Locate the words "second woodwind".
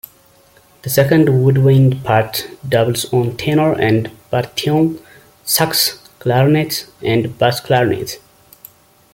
0.89-2.03